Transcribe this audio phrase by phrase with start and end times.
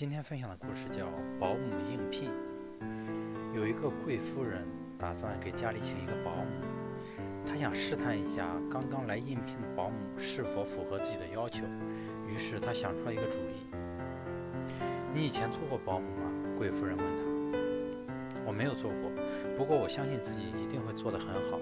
[0.00, 1.04] 今天分享的故事叫
[1.38, 1.60] 《保姆
[1.92, 2.30] 应聘》。
[3.54, 4.66] 有一个贵夫人
[4.98, 6.48] 打算给家里请一个保姆，
[7.44, 11.66] 她想试探一下刚刚来应聘的保姆是否符合自己的要求，
[12.26, 13.68] 于是她想出了一个主意。
[15.12, 16.32] 你以前做过保姆吗？
[16.56, 18.40] 贵夫人问她。
[18.46, 19.12] 我没有做过，
[19.54, 21.58] 不过我相信自己一定会做得很好。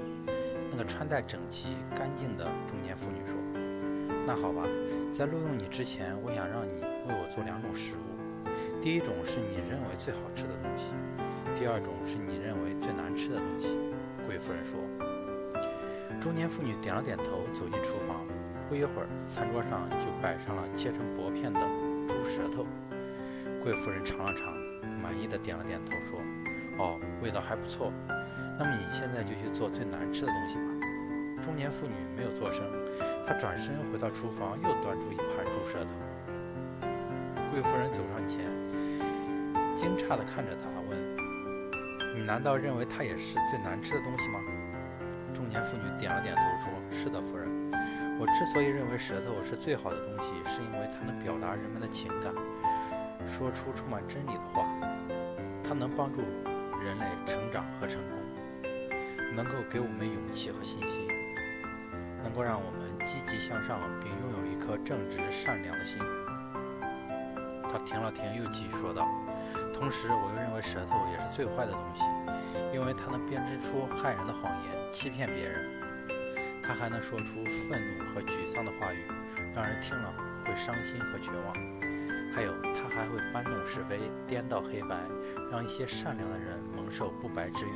[0.70, 3.34] 那个穿戴整齐、干净的中年妇女说
[4.24, 4.62] ：“那好吧，
[5.10, 7.98] 在录用你之前，我想让你为我做两种食物。”
[8.80, 10.92] 第一种是你认为最好吃的东西，
[11.58, 13.76] 第二种是你认为最难吃的东西。
[14.26, 14.78] 贵夫人说。
[16.20, 18.26] 中年妇女点了点头，走进厨房。
[18.68, 21.60] 不一会儿，餐桌上就摆上了切成薄片的
[22.06, 22.66] 猪舌头。
[23.62, 24.54] 贵夫人尝了尝，
[25.02, 26.20] 满意的点了点头，说
[26.78, 27.92] ：“哦，味道还不错。
[28.58, 30.62] 那么你现在就去做最难吃的东西吧。”
[31.42, 32.64] 中年妇女没有做声，
[33.26, 35.90] 她转身回到厨房，又端出一盘猪舌头。
[37.60, 38.38] 贵夫人走上前。
[39.74, 41.16] 惊诧地看着他，问
[42.14, 44.38] ：“你难道认为它也是最难吃的东西吗？”
[45.34, 47.48] 中年妇女点了点头，说：“是的，夫人。
[48.20, 52.32] 我之所以认为舌头是最好的东西，是因为它能表达人们的情感，
[53.26, 54.64] 说出充满真理的话。
[55.64, 56.20] 它能帮助
[56.80, 58.18] 人类成长和成功，
[59.34, 61.08] 能够给我们勇气和信心，
[62.22, 65.98] 能够让我们积极向上，并拥有一颗正直善良的心。”
[67.84, 69.06] 停了停，又继续说道。
[69.72, 72.02] 同时，我又认为舌头也是最坏的东西，
[72.74, 75.64] 因为它能编织出害人的谎言，欺骗别人。
[76.62, 79.06] 它还能说出愤怒和沮丧的话语，
[79.54, 80.12] 让人听了
[80.44, 81.54] 会伤心和绝望。
[82.34, 84.96] 还有，它还会搬弄是非，颠倒黑白，
[85.50, 87.74] 让一些善良的人蒙受不白之冤。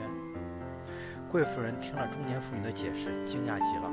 [1.30, 3.90] 贵夫人听了中年妇女的解释，惊讶极了。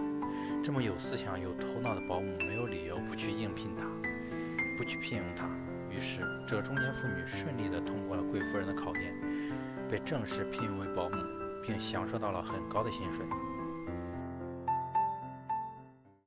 [0.61, 3.85] 这么有思想、有头脑的保姆，没有理由不去应聘她，
[4.77, 5.47] 不去聘用她。
[5.91, 9.13] 于是，这个中年妇女顺利地通过了贵夫人的考验，
[9.89, 11.15] 被正式聘用为保姆，
[11.61, 13.25] 并享受到了很高的薪水。